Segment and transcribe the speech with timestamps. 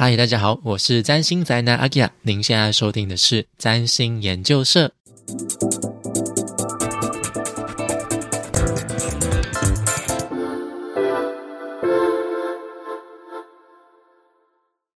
[0.00, 4.92] 嗨，大家好，我是占星宅男阿 Gia，您现在收听的是占星研究社。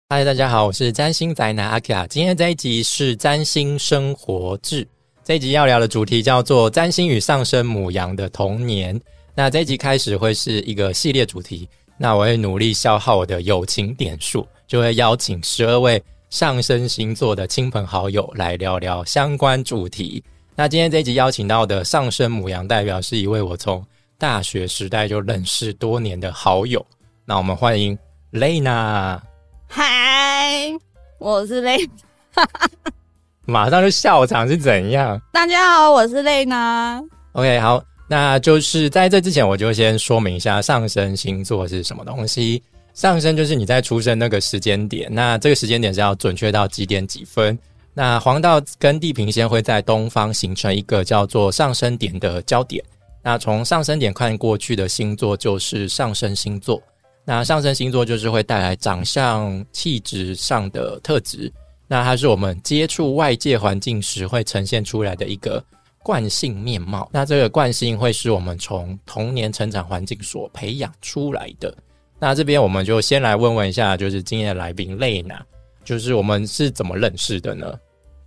[0.07, 4.88] 嗨，大家好，我是占星宅男阿 Gia，今天这一集是占星生活志，
[5.24, 9.02] 这一集要聊的主题叫做占星与上升母羊的童年。
[9.33, 11.68] 那这一集开始会是一个系列主题，
[12.02, 14.47] 那我会努力消耗我的友情点数。
[14.65, 20.23] 就会邀请十二位上升星座的亲朋好友来聊聊相关主题。
[20.56, 23.86] 那今天这一集邀请到的上升母羊代表是一位我从
[24.18, 26.84] 大学时代就认识多年的好友。
[27.23, 27.95] 那我们欢迎
[28.31, 29.20] Lena。
[29.68, 30.72] 嗨，
[31.20, 31.88] 我是 Lena。
[33.45, 35.22] 马上就笑场是怎样？
[35.31, 37.06] 大家好，我是 Lena。
[37.34, 42.62] OK，好，那就是在这之前，我就先说明一下上升星座是什么东西。
[42.94, 47.58] 上升就是你在出生那个时间点，那这个时间点是要准确到几点几分？
[47.94, 52.84] 那黄道跟地平线会在东方形成一个叫做上升点的焦点。
[53.23, 56.84] 那从上升点看过去的星座就是上升星座。
[57.23, 61.50] 那上升星座就是会带来长相、气质上的特质。
[61.88, 65.64] 那它是我们接触外界环境时会呈现出来的一个
[66.03, 67.09] 惯性面貌。
[67.11, 71.75] 那这个惯性会是我们从童年成长环境所培养出来的。
[72.19, 75.44] 那这边我们就先来问问一下，就是今天的来宾蕾娜，
[75.83, 77.73] 就是我们是怎么认识的呢？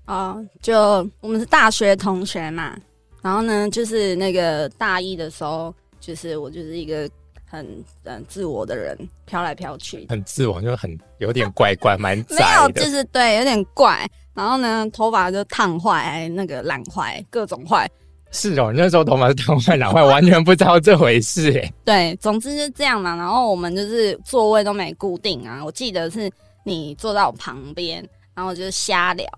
[0.06, 0.76] 哦，就
[1.20, 2.76] 我们是大学同学嘛，
[3.22, 7.08] 然后呢，就是那个大一的时候，就是我就是一个
[7.46, 7.66] 很
[8.02, 17.88] 嗯自我的人，飘来飘去，很自我，就很有点怪怪，蛮没有，就是对，有点怪，然后呢，头发就烫坏，那个染坏，各种坏。
[18.32, 21.72] 是哦，那时候头发是烫坏染坏， 完全不知道这回事哎。
[21.84, 23.14] 对，总之是这样嘛。
[23.14, 25.64] 然后我们就是座位都没固定啊。
[25.64, 26.28] 我记得是
[26.64, 28.04] 你坐在我旁边，
[28.34, 29.28] 然后就瞎聊，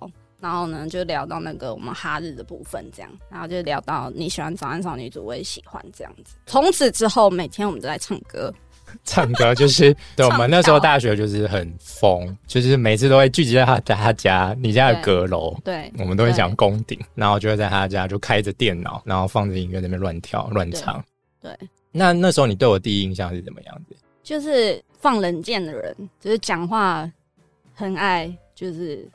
[0.41, 6.35] 然后呢就聊到那个我们哈日的部分，这样，然后就聊到你喜欢早安少女组，我也喜欢这样子。
[6.47, 8.51] 从此之后，每天我们都在唱歌。
[9.05, 21.03] 唱歌就是， 对我们那时候大学就是很疯，就是每次都会聚集在他在他家，你家的阁楼，对，我们都会讲宫顶，然后就会在他家就开着电脑，然后放着音乐那边乱跳乱唱。
[21.41, 21.51] 对，
[21.93, 23.97] 那那时候你对我第一印象是怎么样子？
[24.23, 27.09] 就是放冷箭的人，就是讲话
[27.75, 29.09] 很爱，就是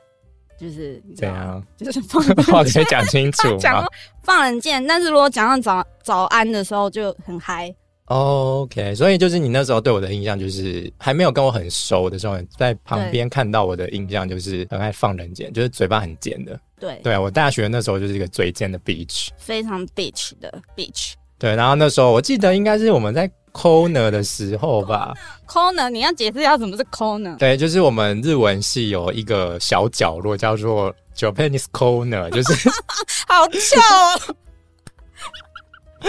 [0.58, 1.62] 就是怎样？
[1.76, 3.84] 就是放话可以讲清楚 讲
[4.22, 7.74] 放冷箭，但是如果讲到早早安的时候就很嗨。
[8.12, 16.58] OK，所以就是你那时候对我的印象，就是还没有跟我很熟的时候，在旁边看到我的印象就是很爱放人间，就是嘴巴很尖的。
[16.78, 21.12] 对，对我大学那时候就是一个嘴尖的 bitch，非常 bitch 的 bitch。
[21.38, 25.14] 对，然后那时候我记得应该是我们在 corner 的时候吧。
[25.48, 27.36] corner，你要解释一下什么是 corner？
[27.38, 32.68] 对，就是我们日文系有一个小角落叫做 Japanese corner，就是
[33.26, 34.34] 好巧。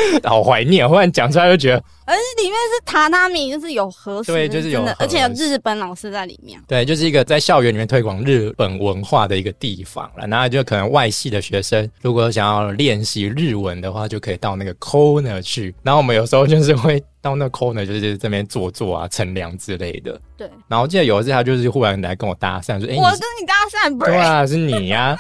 [0.23, 6.59] 好怀念，忽然讲出来就觉得，而且里面是榻榻米，就是有和对，就是有，而且有日本老师在里面。
[6.67, 10.27] 对，就是一个在校园里面推广日本文化的一个地方了。
[10.27, 15.73] 那就可能外系的学生如果想要练习日文的话，就可以到那个 corner 去。
[15.83, 20.19] 然后我们有时候就是会到那 corner，就是这边坐坐啊、乘凉之类的。
[20.37, 20.49] 对。
[20.67, 25.17] 然后记得有一次，他就是忽然来跟我搭讪，说：“哎，我跟你搭讪，对啊，是你呀。”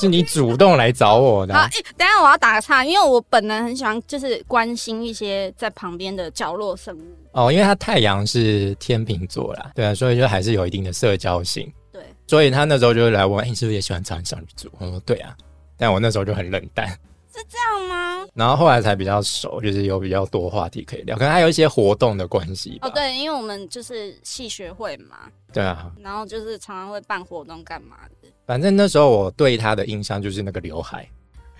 [0.00, 1.54] 是你主动来找我的。
[1.54, 7.02] 好，等下我要打个岔，因为我本人很喜欢，就是关心一些在旁边的角落生物。
[7.32, 11.70] 哦，因为他太阳是天秤座啦，对啊，所以就还是有一定的社交性。
[11.92, 15.36] 对，所以他那时候就来问：“哎，你是不是也喜欢找人少女座？”我说：“对啊。”
[15.76, 16.88] 但我那时候就很冷淡。
[17.38, 18.26] 是这样吗？
[18.34, 22.78] 然后后来才比较熟，就是有比较多话题可以聊，可能还有一些活动的关系。
[22.82, 25.16] 哦，对，因为我们就是系学会嘛。
[25.52, 25.92] 对啊。
[26.02, 28.28] 然后就是常常会办活动，干嘛的？
[28.46, 31.08] 反正那时候我对他的印象就是那个刘海，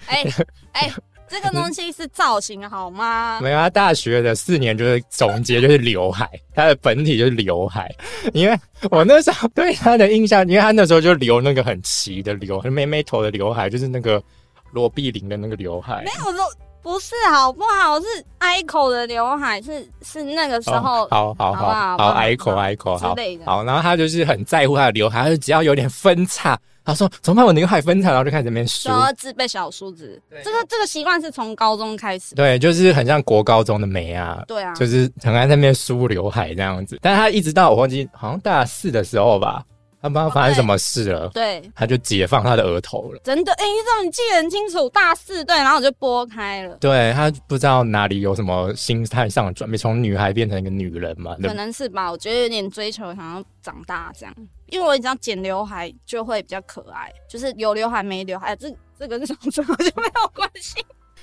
[0.07, 0.25] 哎
[0.73, 0.91] 哎，
[1.29, 3.39] 这个东西是造型好吗？
[3.43, 7.95] 没有，他大学的四年就是总结就是刘海， 他的本体就是刘海。
[8.33, 8.59] 因为
[8.91, 14.23] 我那时候对他的印象，因为他那时候就留那个很齐的刘，妹妹头的刘海，就是那个
[14.73, 16.03] 罗碧玲的那个刘海。
[16.05, 16.45] 没有说。
[16.81, 18.01] 不是好不好？
[18.01, 18.07] 是
[18.39, 27.45] i 口的刘海，是是那个时候，好好好好 i 口 i 口好好，然后他就是很在乎他的刘海，他就只要有点分叉，他说怎么办？
[27.45, 28.89] 我刘海分叉，然后就开始那边梳，
[29.19, 30.23] 自备小梳子。
[30.43, 36.99] 这个这个习惯是从高中开始，对，就是很像国高中的美啊，对啊，就是很爱在那边梳刘海这样子。
[37.03, 39.63] 但他一直到我忘记好像大四的时候吧，
[40.01, 43.21] 他不知道发生什么事了，对，他就解放他的额头了。
[43.25, 44.89] 真的，哎、你怎么记得很清楚？
[44.91, 51.37] 大四对，然后我就拨开了，对他不知道哪里有什么心态上的转变，从女孩变成一个女人嘛。
[51.43, 52.11] 可能是吧。
[52.11, 54.35] 我觉得有点追求想要长大这样，
[54.67, 59.35] 因为我知道剪刘海就会比较可爱，就是有刘海没刘海，这这个是什
[59.65, 60.77] 么就没有关系。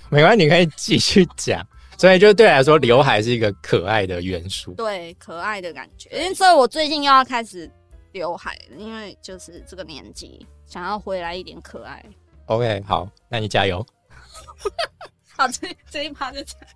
[0.09, 1.65] 没关系，你可以继续讲。
[1.97, 4.73] 所以就对来说，刘海是一个可爱的元素。
[4.73, 6.09] 对，可爱的感觉。
[6.11, 7.71] 因为所以我最近又要开始
[8.15, 12.01] 刘海，因为就是这个年纪想要回来一点可爱。
[12.45, 13.85] OK，好，那你加油。
[15.35, 16.67] 好，这这一趴就这样。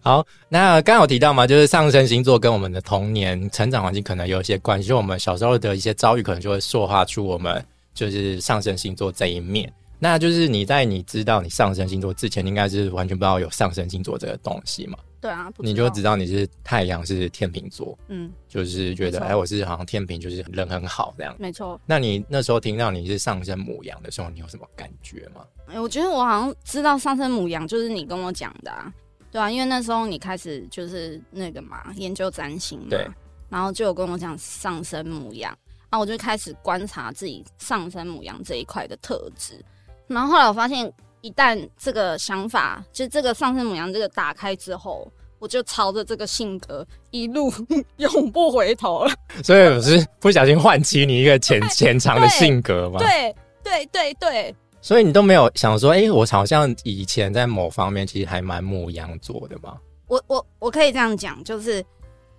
[0.00, 7.64] 好，那刚刚有提到嘛，就是上升星座跟我们的童年成长环境可能有一些关系，就我们小时候的一些遭遇，可能就会塑化出我们
[7.94, 9.72] 就是上升星座这一面。
[10.04, 14.98] 那就是你在你知道你上升星座之前，你应该是完全不知道有上升星座这个东西嘛？
[15.18, 21.34] 对啊，你就知道你是太阳是天秤座，嗯，就是觉得哎，我是好像天秤，就是人很好这样。
[21.38, 21.80] 没错。
[21.86, 25.40] 那你那时候听到你是上升母羊的时候，你有什么感觉吗？
[25.68, 28.92] 哎、我觉得我好像知道上升母羊，就是你跟我讲的啊，
[29.32, 33.08] 对啊，因为那时候你开始就是那个嘛，研究占星嘛，对，
[33.48, 35.56] 然后就有跟我讲上升母羊，
[35.88, 39.64] 啊我就开始观察自己上升母羊这一块的特质，
[40.06, 47.52] 然后后来我发现，一旦这个想法，就这个上升母羊这个打开之后，我就朝着这个性格一路
[47.96, 49.12] 永不回头了。
[49.42, 52.98] 所以我是不小心唤起你一个 潜潜藏的性格吗？
[52.98, 59.78] 对对对对，所以你都没有想说，哎、我好像以前在某方面其实还蛮母羊座的嘛。
[60.06, 61.82] 我我我可以这样讲，就是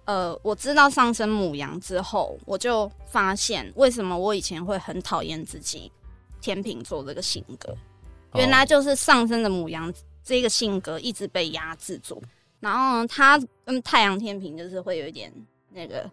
[0.05, 5.91] 呃，我知道上升母羊之后，我就发现为什么我以前会很讨厌自己
[6.45, 7.75] 天秤座这个性格，
[8.35, 9.91] 原来哦就是上升的母羊
[10.23, 12.21] 这个性格一直被压制住，
[12.59, 15.33] 然后呢，他跟太阳天平就是会有一点
[15.71, 16.07] 那个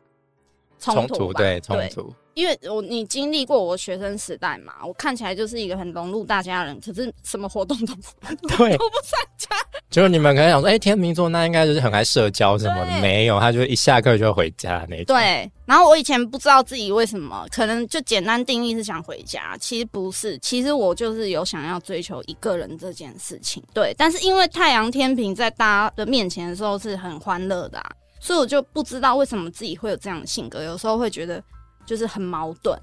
[0.83, 8.03] 冲冲突对冲突，因为我你经历过我学生时代嘛，我看起来就是一个很融入大家的人，可是什么活动都不
[8.49, 9.49] 对，都不参加。
[9.91, 23.63] 就是你们可能想说，哎、天秤座那应该就是很爱社交什么的，没有，他就一下课就回家那种。，对，然后我以前不知道自己为什么，可能就简单定义是想回家，其实不是，其实我就是有想要追求一个人这件事情。
[23.75, 27.93] 对，但是因为太阳天平在大家的面前的时候是很欢乐的、啊，
[28.23, 31.43] 所以我就不知道为什么自己会有这样的性格，有时候会觉得
[31.85, 32.79] 就是很矛盾，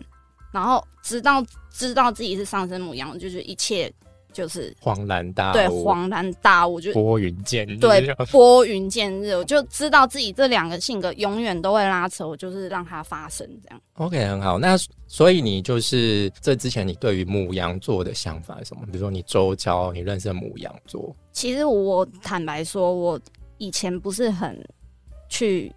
[0.51, 1.41] 然后直到
[1.71, 3.89] 知道自己是上升母羊，我就觉得一切
[4.33, 7.77] 就是恍然大悟，对恍然大悟，就拨云见日。
[7.77, 13.81] 对，拨云见日，我就知道自己这两个性格永远都会拉扯，我就是让它发生这样。
[13.93, 14.59] OK，很好。
[14.59, 14.75] 那
[15.07, 18.81] 所以你就是这之前你对于母羊座的想法是什么？
[18.87, 23.17] 比如说你周遭你认识的母羊座，其实我坦白说，我
[23.57, 24.61] 以前不是很
[25.29, 25.71] 去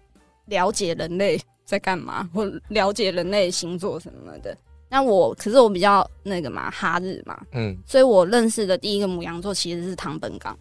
[0.47, 4.55] 了解人类在干嘛， 或了解人类星座什么的。
[4.89, 10.55] 那我可是我比较那个嘛哈日嘛，嗯所以我认识的第一个母羊座其实是唐本刚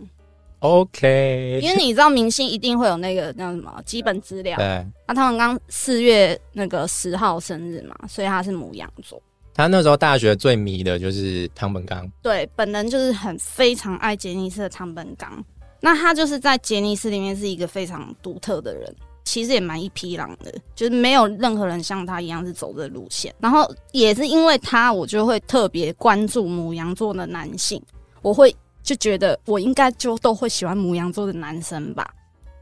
[0.61, 4.56] ，，OK，因为你知道明星一定会有那个叫什么 基本资料。
[4.56, 9.21] 对那唐本刚四月那个十号生日嘛，所以他是母羊座。
[9.55, 15.44] 他那时候大学最迷的就是唐本刚，对，本人就是很非常爱杰尼斯的唐本刚。
[15.84, 18.94] 那他就是在杰尼斯里面是一个非常独特的人，
[19.25, 23.34] 其实也蛮一匹狼的，就是没有任何人像他一样是走这路线。
[23.40, 27.82] 然后也是因为他，我就会特别关注母羊座的男性，
[28.23, 32.14] 我会就觉得我应该就都会喜欢母羊座的男生吧，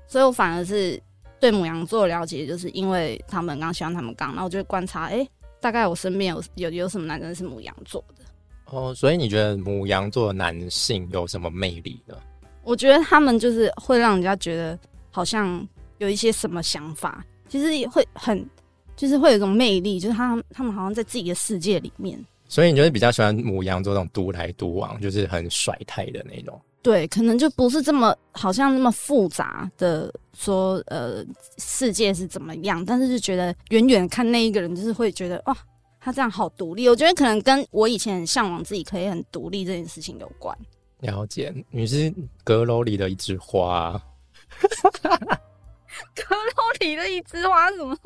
[0.08, 0.99] 所以我反而是
[1.38, 5.28] 对母羊座的了解，就是因为他们刚喜欢他们刚，然后我就会观察，哎、
[5.61, 8.24] 大概我身边有有有什么男生是母羊座的。
[8.67, 12.15] 哦，所以你觉得母羊座的男性有什么魅力呢？
[12.70, 14.79] 我觉得他们就是会让人家觉得
[15.10, 15.67] 好像
[15.98, 18.48] 有一些什么想法，其实也会很，
[18.94, 22.24] 就是会有一种魅力，就是他他们好像在自己的世界里面。
[22.48, 26.60] 所以你就是比较喜欢母羊座这种独来独往，就是很甩态的那种。
[26.81, 30.08] 对，可能就不是这么好像那么复杂的
[30.39, 31.24] 说，呃，
[31.58, 35.56] 世界是怎么样，但是就觉得远远看那一个人，就是会觉得哇，
[35.98, 36.89] 他这样好独立。
[36.89, 40.56] 我觉得可能跟我以前很向往自己可以很独立这件事情有关。
[41.01, 42.13] 了解，你是
[42.45, 44.01] 阁楼里的一枝花，
[45.01, 47.97] 阁楼里的一枝花，什么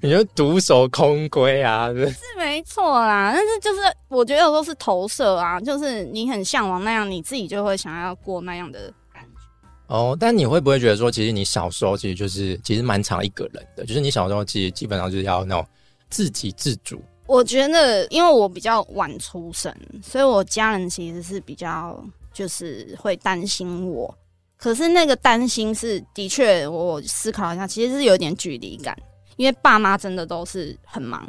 [0.00, 1.88] 你就独守空闺啊！
[1.92, 9.40] 是没错啦，但是就是我觉得有时候是投射啊，就是你很向往那样，你自己就会想要过那样的感觉。
[9.86, 15.66] 哦，但你会不会觉得说，其实你小时候其实就是其实蛮常一个人的，就是你小时候其实基本上就是要那种
[16.10, 17.00] 自给自足。
[17.26, 24.12] 我觉得，因为我比较晚出生，所以我家人其实是比较就是会担心我。
[24.56, 28.96] 可是那个担心是的确，我思考一下，其实是有点距离感，
[29.36, 31.26] 因为爸妈真的都是很忙，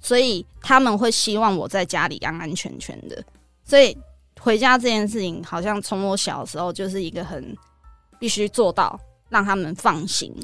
[0.00, 3.22] 所以他们会希望我在家里安安全全的。
[3.64, 3.96] 所以
[4.40, 7.54] 回家这件事情，好像从我小时候就是一个很
[8.18, 10.34] 必须做到，让他们放心。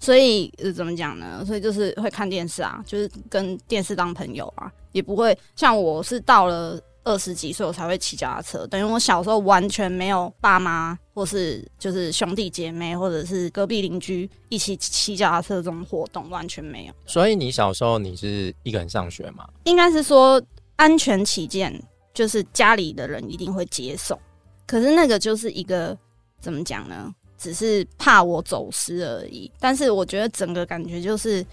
[0.00, 1.44] 所以呃，怎么讲呢？
[1.44, 16.94] 所以就是会看电视啊，就是跟电视当朋友啊，也不会像我是到了二十几岁我才会骑脚踏车，等于我小时候完全没有爸妈或是就是兄弟姐妹或者是隔壁邻居一起骑脚踏车这种活动，完全没有。
[17.06, 19.48] 所以你小时候你是一个人上学吗？
[19.64, 20.40] 应该是说
[20.76, 21.82] 安全起见，
[22.14, 24.18] 就是家里的人一定会接送，
[24.66, 25.96] 可是那个就是一个
[26.40, 27.12] 怎么讲呢？
[27.36, 31.44] 只是怕我走失而已，但是我觉得整个感觉就是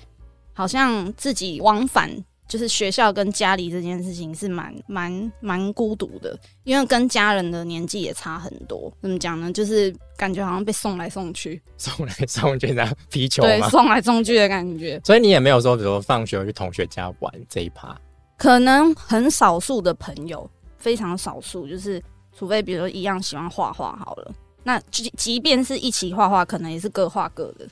[0.54, 2.12] 好像自己往返，
[2.50, 8.92] 就是学校跟家里这件事情是蛮蛮蛮孤独的，因为跟家人的年纪也差很多。
[9.02, 9.54] 怎么讲呢？
[9.54, 15.00] 就是感觉好像被送来送去，送来送去这样皮球对，送来送去的感觉。
[15.06, 17.96] 所以你也没有说，比如说放学去同学家玩这一趴。
[18.36, 22.02] 可能很少数的朋友，非常少数，就是
[22.36, 24.32] 除非比如说一样喜欢画画好了。
[24.64, 27.68] 那即即便是一起画画，可能也是各画各的，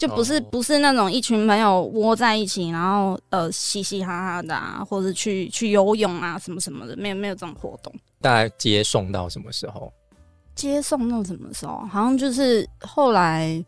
[0.00, 7.92] 就不是、哦不是那种一群朋友窝在一起，然后呃嘻嘻哈哈的啊，或者去去游泳啊什么什么的，没有没有这种活动。
[8.18, 9.92] 大概接送到什么时候？
[10.54, 11.84] 接送到什么时候？
[11.90, 13.62] 好像就是后来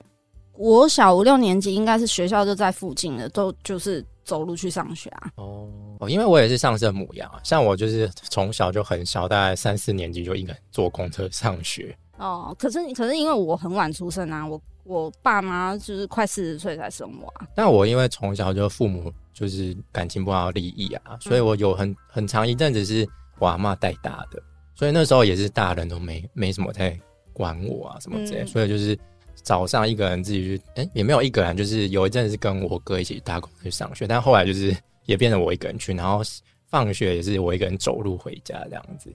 [0.55, 5.31] 我小五六年级，应该是学校就在附近的，都就是走路去上学啊。
[5.37, 5.69] 哦
[6.01, 11.95] 哦，因为我也是上圣母羊啊，像我就是从小就很小，大概三四年级就一个人坐公车上学。
[12.17, 17.47] 哦，可是可是因为我很晚出生啊，我我爸妈就是快四十岁才生我啊。
[17.55, 23.09] 但我因为从小就父母就是感情不好利益啊，所以我有很很长一阵子是
[23.39, 24.43] 我阿妈带大的，
[24.75, 26.99] 所以那时候也是大人都没没什么在
[27.33, 28.99] 管我啊什么之类，嗯所以就是
[29.43, 36.21] 早上一个人自己去，哎、也没有一个人，就是有一阵子是跟我哥一起搭公车去上学，但后来就是也变成我一个人去，然后
[36.69, 39.13] 放学也是我一个人走路回家这样子。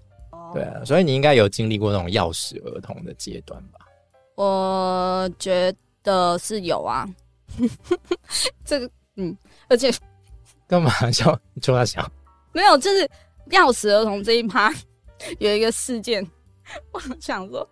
[0.53, 3.79] 对啊，所以你应该有经历过那种钥匙儿童的阶段吧？
[4.37, 7.07] 我觉得是有啊，
[8.63, 9.35] 这个嗯，
[9.67, 9.91] 而且
[10.67, 11.37] 干嘛笑？
[11.55, 12.07] 你说他想
[12.53, 13.01] 没有，就是
[13.49, 14.71] 钥匙儿童这一趴
[15.39, 16.23] 有一个事件，
[16.93, 17.67] 我想说，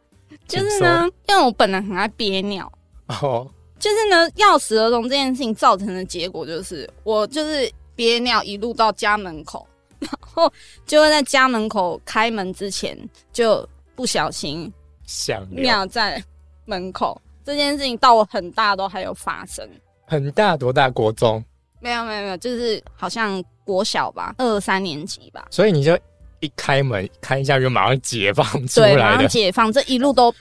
[0.48, 2.72] 就是呢，因为我本来很爱憋尿，
[3.10, 9.68] 哦，就是呢，钥匙儿童这件事情造成的结果就是，我就是憋尿一路到家门口，
[10.00, 10.52] 然后
[10.88, 12.98] 就会在家门口开门之前
[13.32, 14.74] 就不小心
[15.06, 16.24] 想尿在
[16.66, 17.22] 门口。
[17.44, 19.68] 这件事情到我很大都还有发生，
[20.08, 21.44] 很大多大国中，
[21.80, 25.96] 没有没有没有，就是好像国小吧，二三年级吧，所以你就
[26.40, 30.34] 一开门看一下就马上解放出对，马上来的，解放，这一路都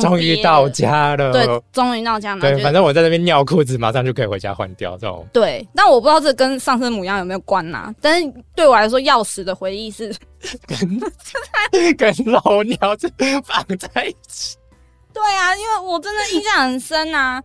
[0.00, 1.32] 终于到家了。
[1.32, 4.92] 对，终于到家了，对，反正我在那边尿裤子，马上就可以回家换掉。
[4.98, 5.26] 这种。
[5.32, 10.14] 对，但我不知道这跟上身母羊有没有关呐、但是对我来说，钥匙的回忆是，
[10.66, 11.00] 跟
[11.96, 13.08] 跟老鸟这
[13.46, 14.56] 绑在一起，
[15.22, 17.42] 对啊，因为我真的印象很深啊，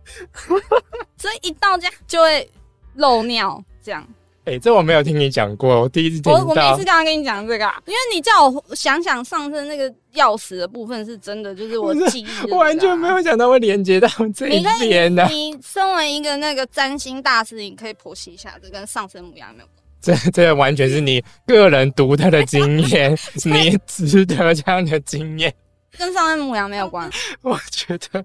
[1.18, 2.48] 所以一到家就会
[2.94, 4.06] 漏尿这样。
[4.44, 6.84] 哎、这我没有听你讲过，我第一次听我我每到次。
[6.84, 19.76] 刚刚跟你讲这个、啊，因为你叫我想想上身那个钥匙的部分是真的，就是我记忆的这个啊、完全没有想到会连接到这一边的，你身为一个那个占星大师，你可以剖析一下，这跟上身母羊有没有关？
[20.00, 25.52] 这这完全是你个人独特的经验， 你值得这样的经验。
[25.98, 27.10] 跟上身母羊没有关。
[27.42, 28.24] 我觉得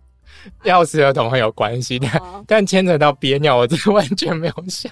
[0.63, 4.91] 钥匙儿童会有关系，但哦 但牵扯到憋尿，我真的完全没有想。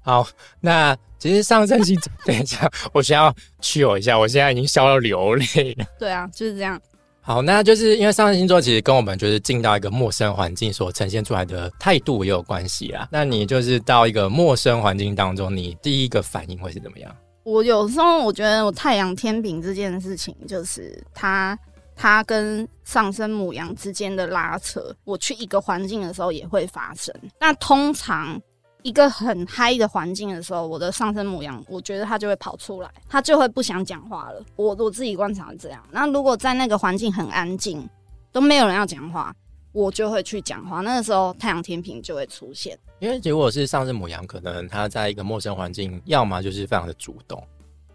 [0.00, 0.26] 好，
[0.60, 5.84] 那其实上升星座，等一下，我先要去我一下，我现在已经笑到流泪了。
[5.98, 6.80] 对啊，就是这样。
[7.22, 13.08] 好，那就是因为上升星座其实跟我们就是进到一个陌生环境所呈现出来的态度也有关系啦。
[13.10, 17.10] 那你就是到一个陌生环境当中，你第一个反应会是怎么样？
[17.44, 21.56] 我有时候我觉得我太阳天平这件事情，就是它
[21.94, 27.14] 它跟上升母羊之间的拉扯，我去一个环境的时候也会发生。
[27.38, 28.40] 那通常
[28.82, 34.42] 一个很嗨的环境的时候，我的上升母羊，我觉得它就会跑出来，它就会不想讲话了。
[34.56, 35.82] 我我自己观察这样。
[35.90, 37.86] 那如果在那个环境很安静，
[38.32, 39.34] 都没有人要讲话，
[39.74, 40.80] 我就会去讲话。
[40.80, 42.78] 那个时候太阳天平就会出现。
[43.00, 47.46] 因为如果是上升母羊，可能他在一个陌生环境，要么就是非常的主动，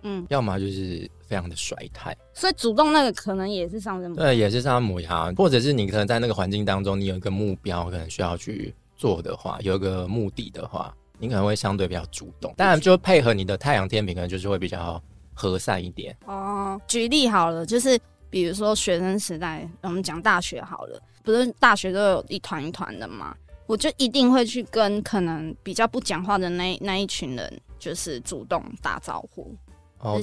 [0.03, 2.15] 嗯，要么就是非常的甩态。
[2.33, 4.25] 所以主动那个可能也是上升母羊。
[4.25, 12.53] 对，也是上升母羊，或者是你可能在那个环境当中，你有一个目标，可能需要去做的话，有一个目的的话，你可能会相对比较主动。
[12.57, 15.01] 当然，就配合你的太阳天平，可能就是会比较
[15.33, 16.15] 和善一点。
[16.25, 17.97] 哦，举例好了，就是
[18.29, 23.35] 比如说学生时代，我们讲大学好了，不是大学都有一团一团的嘛，
[23.67, 29.55] 我就一定会去跟可能比较不讲话的那那一群人就是主动打招呼。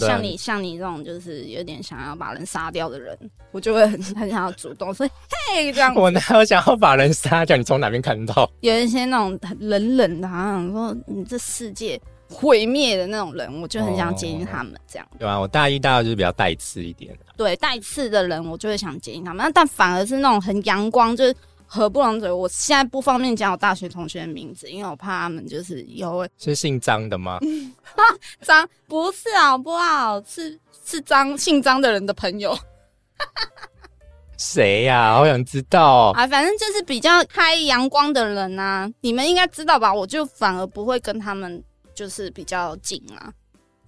[0.01, 3.17] 像你像你这种就是有点想要把人杀掉的人，
[3.53, 5.11] 我就会很很想要主动，所以
[5.55, 5.95] 嘿这样。
[5.95, 7.57] 我哪有想要把人杀掉？
[7.57, 8.51] 你从哪边看到？
[8.61, 15.09] 有一些那种很冷冷的，好像说你这世界毁灭的那种人，我就很想接近他们这样。
[15.19, 17.17] 对啊、我大一、大二就是比较带刺一点。
[17.37, 21.35] 对带刺的人，我就会想接近他们，那但反而是那种很阳光，就是
[21.67, 22.31] 合不拢嘴。
[22.31, 27.39] 我现在不方便讲我大学同学的名字，因为我怕他们就是以后会是姓张的吗？
[28.41, 30.23] 张，不是好不好？
[30.23, 32.57] 是是张姓张的人的朋友
[34.39, 36.13] 谁呀、好想知道、哦。
[36.15, 39.93] 啊，反正就是比较开阳光的人啊，你们应该知道吧？
[39.93, 41.63] 我就反而不会跟他们
[41.97, 43.33] 就是比较紧啊，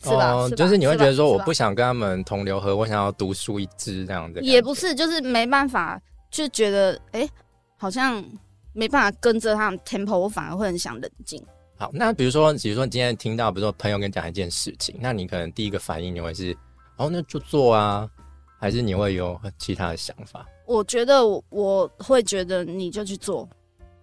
[0.03, 0.33] 是吧？
[0.33, 4.41] 哦，是吧就是你会觉得说，我不想跟他们同流合，我想要独树一帜这样子。
[4.41, 4.75] 也不。
[4.75, 6.01] 是，就是没办法，
[6.31, 7.31] 就觉得哎、诶
[7.77, 8.25] 好像
[8.73, 11.41] 没办法跟着他们 tempo，我反而会很想冷静。
[11.77, 16.57] 好，那比如说，比如说你今天听到，比如说朋友跟你讲一件事情，那你可能第一个反应你会是，
[16.97, 18.09] 哦，那就做啊，
[18.59, 20.45] 还是你会有其他的想法？
[20.67, 23.49] 我觉得我我会觉得你就去做，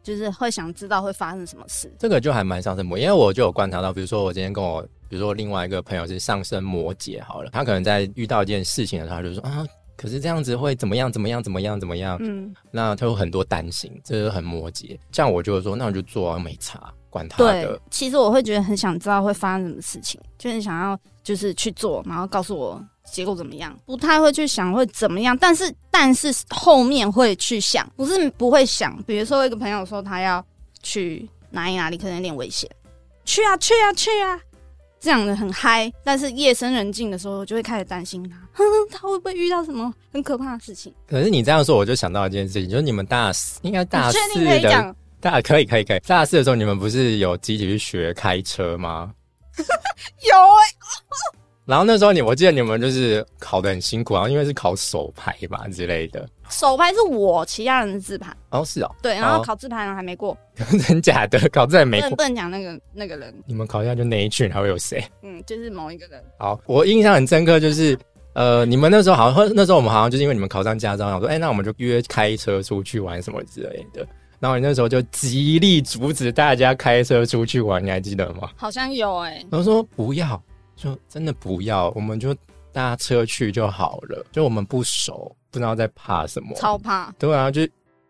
[0.06, 1.92] 就是会想知道会发生什么事。
[1.98, 9.66] 这个就还蛮上升摩，因为我就有观察到，比如说我今天跟我，比如说另外一个朋友是上升摩羯，好了，他可能在遇到一件事情的时候，他就说啊，
[9.98, 11.12] 可是这样子会怎么样？
[11.12, 11.42] 怎么样？
[11.42, 11.80] 怎么样？
[11.80, 12.18] 怎么样？
[12.22, 14.96] 嗯，那他有很多担心，这是很摩羯。
[15.12, 28.96] 这样我就会说，那我就做啊，没差，管他对的。，其实我会觉得很想知道会发生什么事情，就是想要就是去做，然后告诉我结果怎么样，不太会去想会怎么样，但是但是后面会去想，不是不会想。
[29.04, 30.46] 比如说，我一个朋友说他要
[30.84, 32.70] 去哪里哪里，可能有点危险，
[33.26, 34.40] 去啊去啊去啊，
[35.00, 35.92] 这样的很嗨。
[36.04, 40.94] 但是夜深人静的时候，我就会开始担心他，哼哼，他会不会遇到什么很可怕的事情？
[41.08, 44.18] 可是你这样说，我就想到一件事情，就是你们大四应该大四
[44.62, 44.96] 的？
[45.20, 49.12] 大可以可以可以，大四的时候你们不是有集体去学开车吗？
[50.28, 50.64] 有哎、
[51.66, 56.28] 然后那时候你，我记得你们就是考的很辛苦，然后因为是考手牌吧之类的。
[56.50, 58.32] 手牌是我，其他人是自牌。
[58.52, 60.38] 哦，是哦，对，然后哦考自牌人还没过，
[60.88, 62.12] 真假的，考这还没过。
[62.12, 65.04] 不能讲那个那个人，你们考一下就那一群还会有谁？
[65.24, 66.24] 嗯，就是某一个人。
[66.38, 67.98] 好，我印象很深刻，就是
[68.34, 74.06] 呃，你们那时候好像那时候我们好像就是因为你们考上驾照，想说，哎、那我们就约开车出去玩什么之类的。
[74.40, 78.50] 然后你那时候就极力阻止大家开车出去玩，你还记得吗？
[78.56, 80.42] 好像有哎、然后说不要，
[80.76, 82.36] 说真的不要，我们就
[82.72, 84.26] 搭车去就好了。
[84.32, 86.54] 就我们不熟，不知道在怕什么。
[86.56, 87.14] 超怕。
[87.18, 87.62] 对啊，就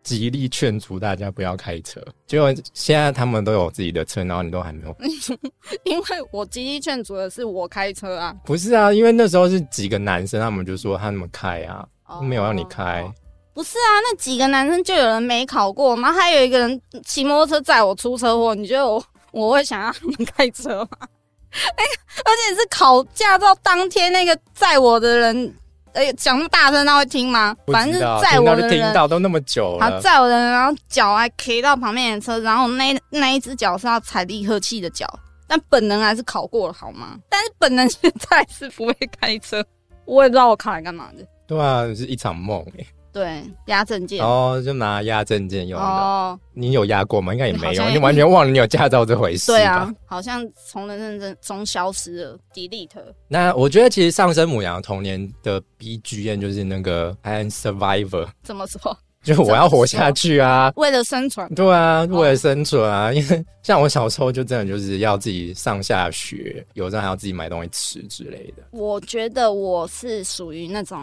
[0.02, 2.00] 极力劝阻大家不要开车。
[2.26, 4.96] 结果现在他们都有自己的车，然后你都还没有。
[5.84, 13.08] 因为我极力劝阻的是我开车啊，不是啊，因为那时候是几个男生，他们就说他们开啊，哦没有让你开。
[13.56, 20.98] 不是啊，那几个男生就有人没考过，然后还有一个人骑摩托车载我出车祸，你觉得我我会想让他们开车吗？
[21.74, 21.84] 哎、
[22.22, 25.54] 而且是考驾照当天那个载我的人，
[25.94, 27.56] 哎、讲那么大声，他会听吗？
[27.72, 29.98] 反正载我的人，到，都那么久好了。
[30.02, 35.08] 载我的人，然后脚还 K 到旁边的车，然后那那一只脚是要踩离合器的脚，
[35.48, 37.16] 但本能还是考过了，好吗？
[37.30, 39.64] 但是本能现在是不会开车，
[40.04, 41.26] 我也不知道我考来干嘛的。
[41.46, 42.84] 对啊，是一场梦哎。
[43.16, 44.22] 对，压证件。
[44.22, 45.86] 哦就拿压证件用的。
[45.86, 47.32] 哦，你有压过吗？
[47.32, 49.46] 应该也没有，你完全忘了你有驾照这回事。
[49.46, 52.90] 对啊，，好像从人生中消失了，delete。
[53.26, 58.94] 那我觉得其实上升母羊童年的 BGM 就是那个 I am survivor，怎么说？
[59.22, 60.70] 就我要活下去啊。
[60.76, 68.62] 为了生存，对啊，为了生存啊，因为像我小时候就真的就是要自己上下学，有时候还要自己买东西吃之类的。
[68.72, 71.02] 我觉得我是属于那种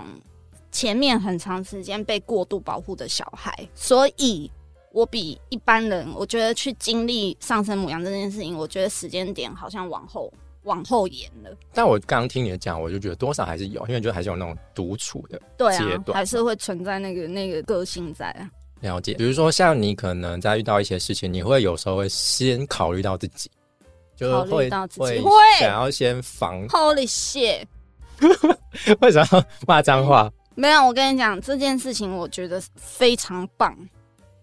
[0.73, 4.51] 前面很长时间被过度保护的小孩，所以
[4.91, 10.33] 我比一般人，我觉得去经历上升母羊这件事情，我觉得时间点好像往后
[10.63, 11.55] 往后延了。
[11.73, 18.49] 但我刚刚听你讲，我就觉得多少还是有，因为就还是有那种独处的对啊，还是会存在那个那个个性在啊。
[18.81, 19.13] 了解。
[19.13, 23.49] 比如说像你可能在遇到一些事情，你会有时候会先考虑到自己，
[24.15, 27.65] 就会到自己会会想要先防，Holy shit！
[29.01, 30.31] 为什么要骂脏话？
[30.55, 33.75] 没有，我跟你讲这件事情，我觉得非常棒，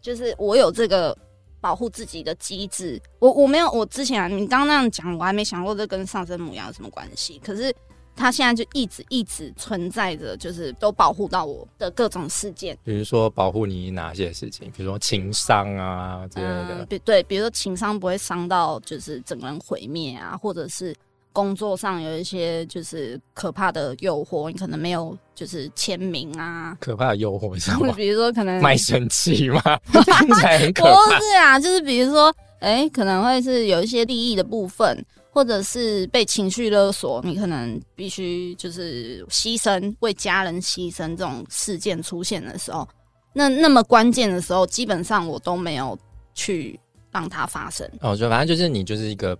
[0.01, 1.17] 就是我有这个
[1.61, 3.01] 保护自己的机制。
[3.19, 7.41] 我我没有，我之前啊，你刚刚那样讲，我还没想过这跟上升母羊有什么关系。
[7.45, 7.75] 可是
[8.17, 12.77] 它现在就一直一直存在着，就是都保护到我的各种事件。
[12.85, 16.81] 比如说保护你哪些事情，比如说情商啊之类的。
[16.81, 20.95] 嗯，比对，比如说情商不会伤到就是整个人毁灭啊，或者是
[21.33, 27.93] 工作上有一些就是可怕的诱惑，你可能没有就是签名啊，可怕的诱惑是什么？
[27.95, 29.63] 比如说可能卖身契吗？
[29.93, 31.13] 听起来很可不。
[31.23, 42.87] 是啊，就是比如说，哎、可能会是有一些利益的部分，或者是被情绪勒索，你可能必须就是牺牲为家人牺牲这种事件出现的时候，
[43.33, 45.97] 那那么关键的时候，基本上我都没有
[46.35, 46.79] 去
[47.13, 47.89] 让它发生。
[48.01, 49.39] 哦，就反正就是你就是一个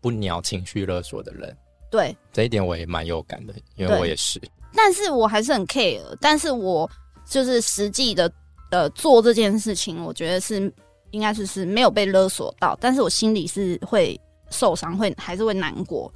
[0.00, 1.56] 不鸟情绪勒索的人，
[1.90, 4.40] 对，这一点我也蛮有感的，因为我也是。
[4.74, 6.88] 但是我还是很 care，但是我
[7.26, 8.32] 就是实际的
[8.70, 10.72] 呃做这件事情，我觉得是
[11.10, 14.18] 应该是是没有被勒索到，但是我心里是会
[14.50, 16.12] 受伤，会还是会难过，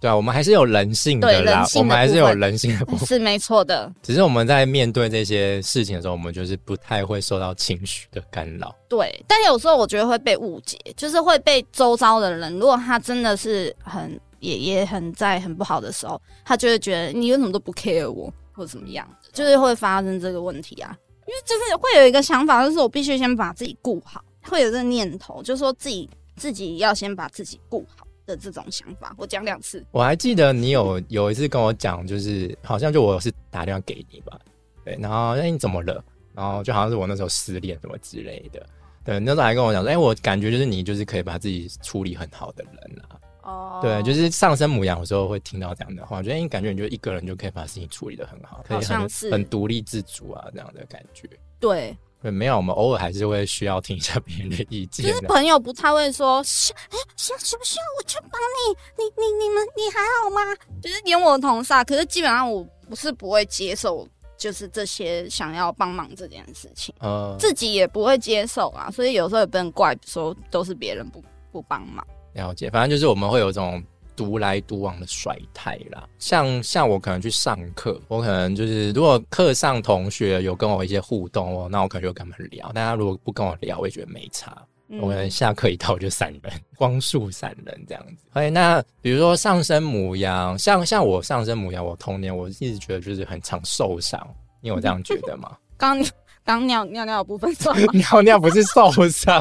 [0.00, 3.06] 对啊，我们还是有人性的啦人，性的我们还是有人性的部分。
[3.08, 3.90] 是没错的。
[4.02, 8.74] 只是我们在面对这些事情的时候，我们就是不太会受到情绪的干扰。
[8.88, 20.94] 对，但有时候我觉得会被误解，就是会被周遭的人，如果他真的是很也也很在很不好的时候，他就会觉得你为什么都不 care 我，或者怎么样，就是会发生这个问题啊。
[21.26, 29.14] 因为就是会有一个想法，就是我必须先把自己顾好，会有这个念头，就是说自己自己要先把自己顾好的这种想法。
[29.18, 34.38] 我讲两次，我还记得你有有一次跟我讲，就是好像就我是打电话给你吧，
[34.84, 36.02] 对，然后哎、你怎么了？
[36.34, 38.66] 然后就好像是我那时候失恋什么之类的，
[39.04, 51.28] 对，那时候还跟我讲说，哎、我感觉就是你就是可以把自己处理很好的人啊，哦对，就是上升母羊有时候会听到这样的话，我觉得你感觉你就一个人就可以把事情处理的很好，可以很独立自主啊这样的感觉。
[51.60, 55.12] 对，对，没有，我们偶尔还是会需要听一下别人的意见的。
[55.12, 58.74] 就是朋友不太会说，需哎需需不需要我去帮你？
[58.96, 60.40] 你你你们你还好吗？
[60.80, 64.08] 就是连我的同事啊，可是基本上我不是不会接受，
[64.38, 72.02] 就是这些想要帮忙这件事情，呃，自己也不会接受啊，所以有时候也不能怪说都是别人不不帮忙。
[72.32, 73.84] 了解，反正就是我们会有一种
[74.16, 76.08] 独来独往的甩态啦。
[76.18, 82.72] 像像我可能去上课，我可能就是如果课上同学有跟我一些互动哦，那我可能就跟他们聊。
[82.72, 84.50] 大家如果不跟我聊，我也觉得没差。
[84.88, 88.26] 嗯我们下课一到就散人，光速散人这样子。
[88.34, 94.24] 哎，那比如说上身母羊，像像我上身母羊，我童年我一直觉得就是很常受伤，
[94.60, 95.56] 你有这样觉得吗？
[95.78, 96.10] 刚刚
[96.44, 97.92] 刚尿尿尿的部分算吗？
[97.94, 99.40] 尿尿不是受伤，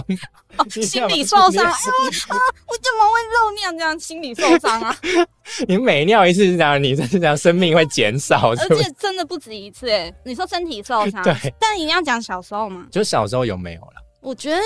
[0.57, 2.37] 哦 心理受伤，哎啊，
[2.67, 3.99] 我怎么会漏尿这样？
[3.99, 4.95] 心理受伤啊！
[5.67, 8.55] 你每尿一次是这样，你这是这样，生命会减少，而？
[8.77, 12.87] 且真的不止一次哎、你说身体受伤，对，但一定要讲小时候嘛。
[12.91, 13.93] 就小时候有没有了？
[14.21, 14.61] 我觉得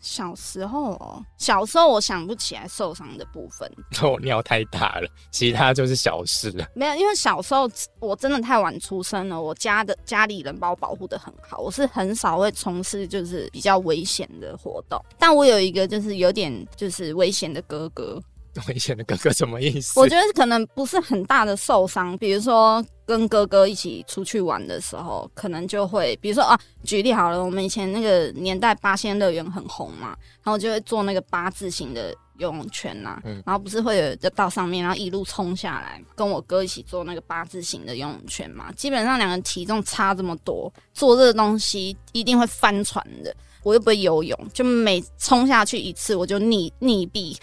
[0.00, 3.70] 小小时候哦，小时候我想不起来受伤的部分，
[4.02, 6.66] 我 尿太大了，其他就是小事了。
[6.74, 15.02] 没有，因为小时候我真的太晚出生了，我家的家里人把我保护的很好，我是很少会从事就是比较危险的活动。
[15.18, 18.20] 但我有一个就是有点就是危险的哥哥，
[18.68, 19.98] 危险的哥哥什么意思？
[19.98, 43.34] 我觉得可能不是很大的受伤，比如说跟哥哥一起出去玩的时候，可能就会，比如说啊，举例好了，我们以前那个年代八仙乐园很红嘛，然后就会做那个八字形的游泳圈呐、嗯然后不是会有就到上面，然后一路冲下来，跟我哥一起做那个八字形的游泳圈嘛，基本上两个人体重差这么多，做这个东西一定会翻船的。
[43.64, 47.36] 我又不会游泳，就每冲下去一次我就溺溺毙，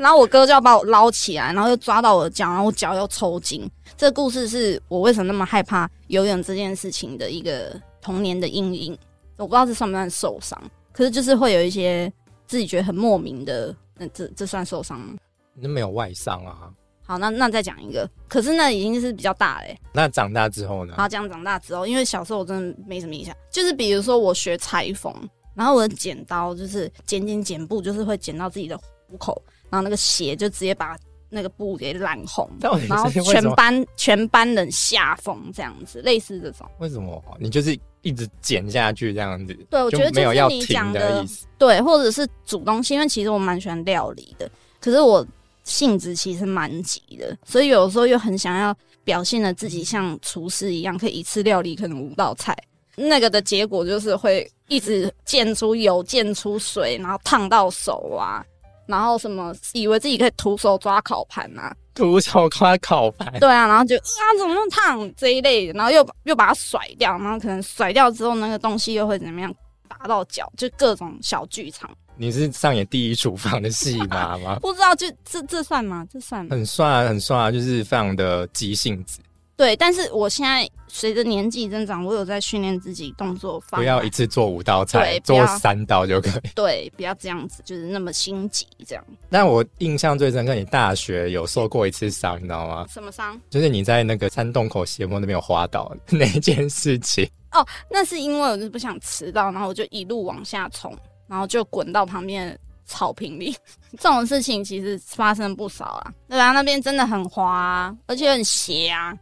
[0.00, 3.70] 然后我哥就要把我捞起来，然后又抓到我的脚，然后我脚又抽筋。
[3.98, 8.98] 这个故事是我为什么那么害怕游泳这件事情的一个童年的阴影。
[9.36, 10.58] 我不知道这算不算受伤，
[10.90, 12.10] 可是就是会有一些
[12.46, 15.14] 自己觉得很莫名的，那这这算受伤吗？
[15.54, 16.70] 那没有外伤啊。
[17.02, 20.94] 好，那那再讲一个，可是那已经是比较大嘞、那长大之后呢？
[20.96, 25.12] 好，这样长大之后，因为小时候我真的没什么印象，就是比如说我学裁缝，
[25.54, 30.96] 然后我的剪刀就是剪剪剪布，就是会剪到自己的虎口，然后那个血就直接把
[31.28, 32.50] 那个布给染红，
[32.88, 36.68] 然后全班全班人吓疯这样子，类似这种。
[36.78, 39.54] 为什么你就是一直剪下去这样子？
[39.70, 41.46] 对，我觉得就没有是你要停的意思。
[41.56, 45.24] 对，或者是煮东西，因为其实我蛮喜欢料理的，可是我
[45.62, 52.56] 性子其实蛮急的，所以有时候又很想要表现的自己像厨师一样，可以一次料理可能五道菜。
[52.96, 58.44] 那个的结果就是会一直溅出油、溅出水，然后烫到手啊，
[58.90, 69.54] 然后什么以为自己可以徒手抓烤盘啊，徒手抓烤盘，对啊，然后就啊怎么那么烫这一类的，然后又又把它甩掉，然后可能甩掉之后那个东西又会怎么样
[69.88, 71.88] 打到脚，就各种小剧场。
[72.16, 74.58] 你是上演第一厨房的戏码吗？
[74.60, 76.06] 不知道就这这算吗？
[76.12, 76.46] 这算？
[76.50, 79.20] 很帅啊，很帅啊，就是非常的急性子，
[79.60, 86.48] 对，但是我现在随着年纪增长，我有在训练自己动作方不要一次做五道菜，做三道就可以。
[86.56, 89.04] 对，不要这样子，就是那么心急这样。
[89.28, 92.86] 但我印象最深刻，你大学有受过一次伤，你知道吗？
[92.88, 93.38] 什么伤？
[93.50, 97.28] 就是你在那个山洞口斜坡那边有滑倒 那件事情。
[97.52, 100.96] 哦那是因为我就是不想迟到，然后我就一路往下冲，
[101.28, 103.54] 然后就滚到旁边的草坪里，
[104.00, 106.14] 这种事情其实发生不少啊。
[106.30, 109.14] 对啊，那边真的很滑、啊，而且很斜啊。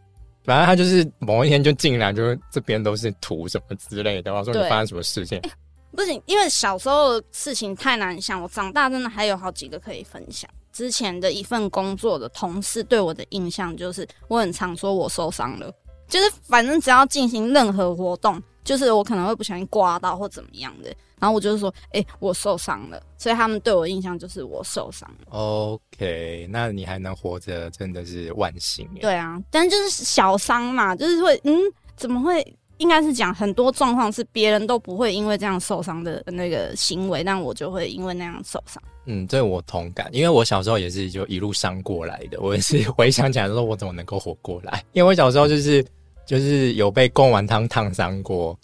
[0.49, 4.33] 反正他就是某一天就进来，就这边都是土什么之类的。
[4.33, 5.39] 我说你发生什么事情？
[5.95, 10.49] 不行，因为小时候的事情太难想，我长大真的还有好几个可以分享。
[10.73, 15.71] 之前的一份工作的同事对我的印象就是，我很常说我受伤了，
[16.09, 25.27] 就是反正只要进行任何活动，就是我可能会不小心刮到或怎么样的，然后我就是说，哎、我受伤了，所以他们对我的印象就是我受伤了。
[25.31, 28.87] OK，那你还能活着，真的是万幸。
[29.01, 31.59] 对啊，但就是小伤嘛，就是会，嗯，
[31.97, 32.45] 怎么会？
[32.77, 38.81] 应该是讲很多状况是别人都不会因为这样受伤的那个行为，但我就会因为那样受伤。
[39.07, 42.41] 嗯，这我同感，因为我小时候也是就一路伤过来的。
[42.41, 44.85] 我也是回想起来说，我怎么能够活过来？
[44.93, 45.85] 因为我小时候就是
[46.29, 48.55] 就是有被贡丸汤烫伤过，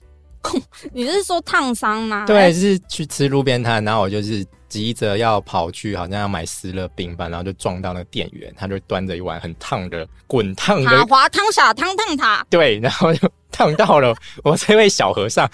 [0.92, 2.26] 你是说烫伤吗？
[2.26, 15.50] 对，是去吃路边摊，然后我就是急着要跑去，好像要买湿乐冰吧，然后就撞到那个店员，他就端着一碗很烫的滚烫塔的，滑汤洒汤烫塔，对，然后就烫到了 我这位小和尚，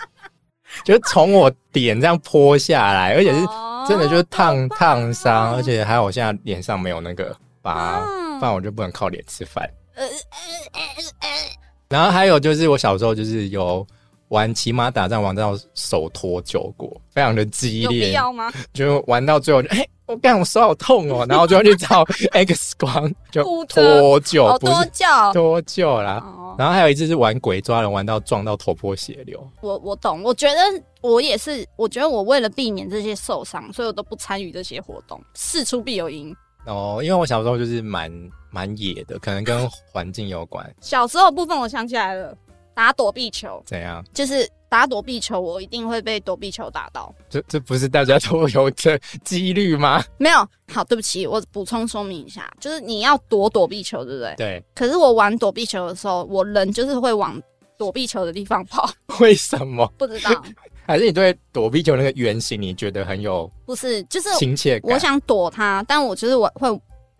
[0.84, 8.38] 就从我脸这样泼下来，而且是哦真的就是烫烫伤，而且还有我现在脸上没有那个疤，嗯。
[8.38, 9.68] 不然我就不能靠脸吃饭。
[11.90, 13.86] 然后还有就是我小时候就是有
[14.28, 18.50] 玩骑马打仗玩到手脱臼过，非常的激有必烈，要吗？
[18.72, 19.86] 就玩到最后就哎。
[20.06, 24.72] 我干，我手好痛哦，然后就要去照 X 光，就脱臼脱臼，好不是
[25.32, 26.20] 脱臼啦。
[26.26, 29.40] 哦，然后还有一次是玩鬼抓人，玩到撞到头破血流。
[29.60, 30.58] 我我懂，我觉得
[31.00, 36.34] 我也是，我觉得我为了避免这些受伤，所以我都不参与这些活动，事出必有因。
[36.66, 38.10] 哦，因为我小时候就是蛮
[38.50, 40.68] 蛮野的，可能跟环境有关。
[40.80, 42.36] 小时候部分我想起来了，
[42.74, 44.04] 打躲避球，怎样？
[44.12, 47.12] 就是打躲避球，我一定会被躲避球打到。
[47.28, 50.02] 这这不是大家都有的几率吗？
[50.18, 54.34] 没有，好，对不起，我补充说明一下，就是你要躲躲避球，对不对？
[54.36, 57.40] 对，可是我玩躲避球的时候，我人就是会往
[57.76, 59.90] 躲避球的地方跑，为什么？
[59.98, 60.30] 不知道，
[60.90, 64.92] 还是你对躲避球那个原型你觉得很有不是，就是亲切感？
[64.92, 66.68] 我想躲它，但我就是我会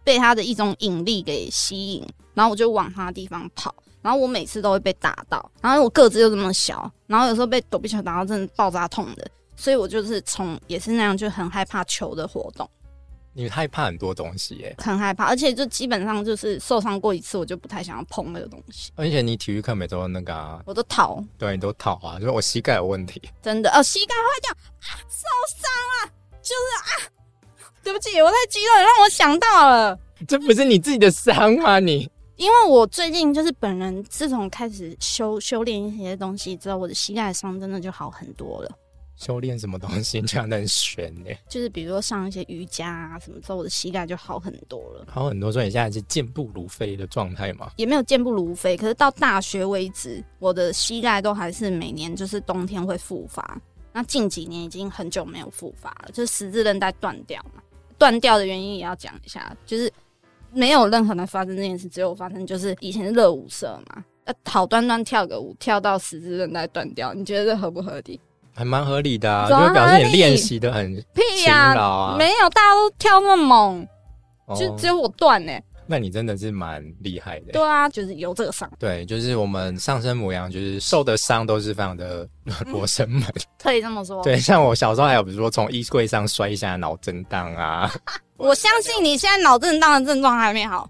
[0.03, 2.05] 被它的一种引力给吸引，
[2.35, 12.69] 然后我就往它的地方跑，然后我每次都会被打到，然后我个子又这么小，然后有时候被躲避球打到真的爆炸痛的，所以我就是从也是那样就很害怕球的活动，
[13.33, 23.23] 你害怕很多东西耶，很害怕，而且就基本上就是受伤过一次，我就不太想要碰那个东西，而且你体育课每周那个、啊，我都逃，对，你都逃啊，就是我膝盖有问题。
[23.41, 25.71] 真的，哦，膝盖坏掉啊，受伤
[26.09, 26.13] 了，
[26.43, 29.99] 就是啊，对不起，我太激动了，让我想到了。
[30.27, 31.79] 这不是你自己的伤吗？
[31.79, 38.71] 你因为我最近就是本人，自从开始修修炼一些东西之后，我的膝盖伤真的就好很多了。
[39.21, 41.31] 修炼什么东西这样的很悬呢？
[41.47, 47.71] 就是比如说上一些瑜伽啊什么之后，我的膝盖就好很多了，好很多，所以你现在是健步如飞的状态嘛？
[47.77, 48.79] 也没有健步如飞。
[48.79, 53.61] 可是到大学为止，我的膝盖都还是每年就是冬天会复发。
[53.93, 57.63] 那近几年已经很久没有复发了，就是十字韧带断掉嘛。
[57.99, 59.93] 断掉的原因也要讲一下，就是
[60.51, 68.19] 没有任何人发生这件事，只有发生就是以前是热舞社嘛，呃，好端端跳个舞，跳到十字韧带断掉，你觉得这合不合理？
[68.55, 72.17] 还蛮合理的啊，就表示你练习的很屁勤呀、劳啊。
[72.19, 73.89] 没有，大家都跳那么猛，
[74.59, 75.53] 就哦只有我断呢、
[75.87, 77.53] 那你真的是蛮厉害的。
[77.53, 82.29] 对啊，就是有这个伤，对，就是我们上身模样，就是受的伤都是非常的
[82.67, 83.23] 罗生门。
[83.63, 84.23] 可以这么说。
[84.23, 87.91] 对，像我小时候还有比如说从衣柜上摔下来脑震荡啊，
[88.37, 90.89] 我相信你现在脑震荡的症状还没好。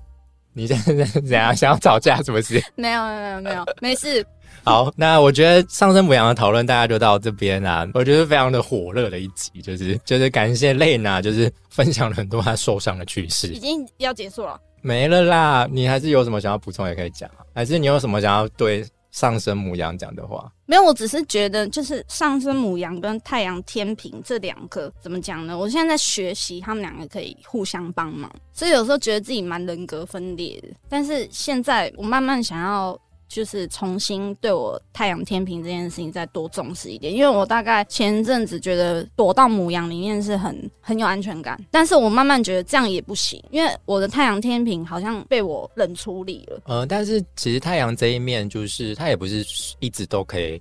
[0.53, 2.63] 你现在是怎样想要吵架是不是？
[2.75, 4.27] 没有，没有，没有，没事。
[4.65, 13.59] 好，那我觉得上升母羊的讨论大家就到这边啦、我觉得非常的火热的一集，就是就是感谢蕾娜，就是分享了很多她受伤的趣事已。
[13.59, 14.61] 经要结束了。
[14.83, 20.51] 没了啦，你还是有什么想要补充也可以讲，还是你有什么想要对上升母羊讲的话？
[20.67, 25.59] 没有，我只是觉得，就是上升母羊跟太阳天平这两个怎么讲呢？
[25.59, 30.69] 我现在在学习，他们两个可以互相帮忙，所以有时候觉得自己蛮人格分裂的。
[30.89, 32.99] 但是现在我慢慢想要。
[33.31, 46.61] 就是重新对我太阳天平这件事情再多重视一点，因为我大概前阵子觉得躲到母羊里面是很很有安全感，但是我慢慢觉得这样也不行，因为我的太阳天平好像被我冷处理了。
[46.65, 49.47] 呃，但是其实太阳这一面，就是它也不是
[49.79, 50.61] 一直都可以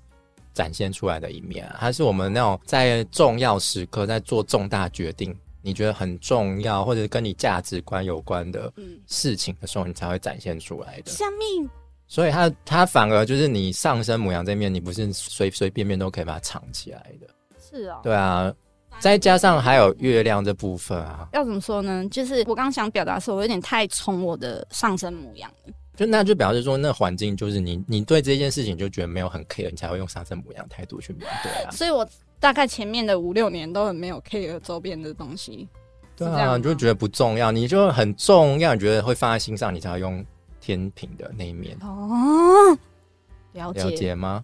[0.53, 11.09] 展现出来的一面、啊，它是我们那种在重要时刻在做重大决定，你觉得很重要或者跟你价值观有关的嗯，事情的时候，你才会展现出来的。
[11.11, 11.67] 下面
[12.09, 17.27] 所以它它反而就是你上升母羊这面，你不是随随便便都可以把它藏起来的。
[17.57, 18.51] 是哦，对啊，
[18.99, 22.03] 再加上还有月亮这部分啊，要怎么说呢？
[22.09, 25.73] 就是我刚刚想表达是，我有点太宠我的上升母羊了。
[25.95, 31.69] 就那就表示说，那环境就是你，你对这件事情就觉得没有很 care，你才会用上升母羊态度去面对啊。
[31.71, 32.07] 所以我
[32.39, 35.67] 大概前面的五六年都很没有 care 周边的东西。
[36.15, 40.25] 对啊，你就觉得不重要，你就很重要，你觉得会放在心上，你才会用
[40.61, 41.77] 天平的那一面。
[41.81, 42.77] 哦，
[43.53, 43.83] 了解。
[43.83, 44.43] 了解吗？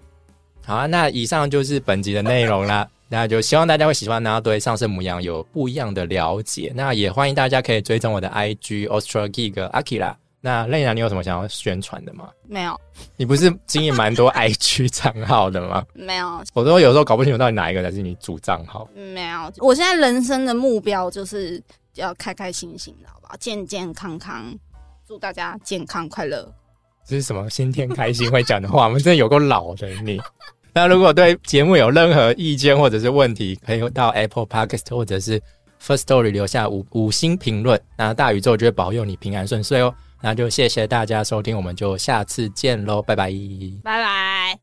[0.63, 2.88] 好啊，那以上就是本集的内容啦。
[3.08, 6.73] 那就希望大家会喜欢，然后对上升母羊有不一样的了解。
[6.75, 10.15] 那也欢迎大家可以追踪我的 IG Austral Geek Akira。
[10.41, 12.30] 那类娜，你有什么想要宣传的吗？
[12.47, 12.80] 没有，
[13.15, 15.86] 你不是经营蛮多 IG 账号的吗？
[15.93, 18.88] 没有，我都有时候搞不清楚到底哪一个才是你主账号。
[18.95, 19.51] 没有。
[19.58, 21.62] 我现在人生的目标就是
[21.93, 23.36] 要开开心心的，好不好？
[23.39, 24.51] 健健康康，
[25.08, 26.52] 祝大家健康快乐。
[27.08, 28.86] 这是什么新天开心会讲的话？
[28.86, 30.20] 我们真的有够老的你。
[30.74, 35.39] 那如果对节目有任何意见或者是问题，可以到 Apple Podcast 或者是
[35.82, 37.80] First Story 留下五五星评论。
[37.96, 39.94] 那大宇宙就会保佑你平安顺遂哦。
[40.22, 43.32] 那就谢谢大家收听，我们就下次见喽，拜拜。
[43.84, 44.60] 拜拜。